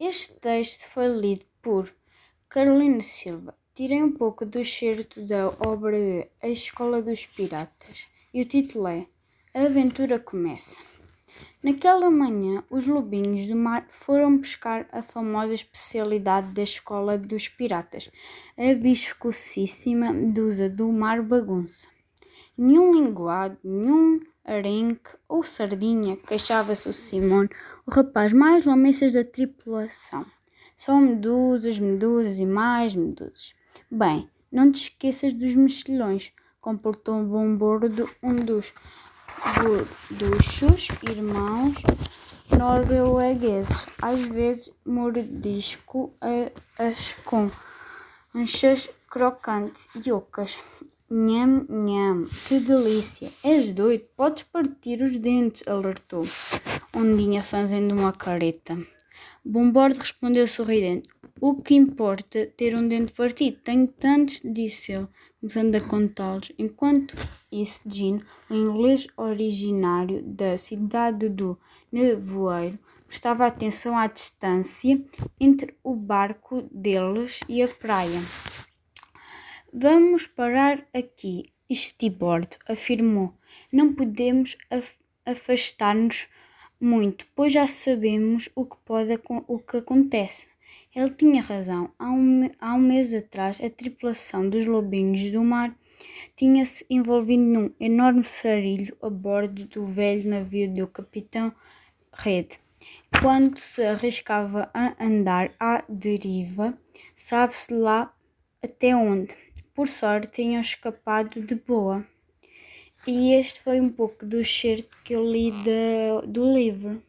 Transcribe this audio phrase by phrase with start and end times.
[0.00, 1.92] Este texto foi lido por
[2.48, 3.52] Carolina Silva.
[3.74, 5.98] Tirei um pouco do certo da obra
[6.40, 9.06] A Escola dos Piratas e o título é
[9.52, 10.80] A Aventura Começa.
[11.60, 18.08] Naquela manhã, os lobinhos do mar foram pescar a famosa especialidade da Escola dos Piratas,
[18.56, 21.88] a viscosíssima dusa do mar bagunça.
[22.56, 27.50] Nenhum linguado, nenhum arenque ou sardinha, queixava-se o Simone,
[27.86, 30.24] o rapaz mais lamechas da tripulação.
[30.76, 33.54] Só medusas, medusas e mais medusas.
[33.90, 38.72] Bem, não te esqueças dos mexilhões, completou o bom bordo um dos
[39.60, 41.74] gorduchos irmãos
[42.56, 43.86] noruegueses.
[44.00, 46.14] Às vezes mordisco
[46.78, 50.58] as conchas crocantes e ocas.
[51.10, 53.30] Nham, nham, que delícia!
[53.42, 56.22] És doido, podes partir os dentes, alertou
[56.94, 58.76] Ondinha fazendo uma careta.
[59.42, 61.08] Bombordo respondeu sorridente.
[61.40, 63.56] O que importa ter um dente partido?
[63.64, 65.08] Tenho tantos, disse ele,
[65.40, 66.52] começando a contá-los.
[66.58, 67.16] Enquanto
[67.50, 68.20] isso, Gino,
[68.50, 71.58] o inglês originário da cidade do
[71.90, 75.02] nevoeiro, prestava atenção à distância
[75.40, 78.20] entre o barco deles e a praia.
[79.70, 83.34] Vamos parar aqui, Estibord afirmou.
[83.70, 84.56] Não podemos
[85.26, 86.26] afastar-nos
[86.80, 90.48] muito, pois já sabemos o que pode o que acontece.
[90.96, 91.92] Ele tinha razão.
[91.98, 95.76] Há um, há um mês atrás, a tripulação dos lobinhos do mar
[96.34, 101.54] tinha-se envolvido num enorme sarilho a bordo do velho navio do capitão
[102.14, 102.48] Red.
[103.20, 106.78] Quando se arriscava a andar à deriva,
[107.14, 108.14] sabe-se lá
[108.62, 109.36] até onde
[109.78, 112.04] por sorte, tinham escapado de boa.
[113.06, 117.00] E este foi um pouco do certo que eu li de, do livro.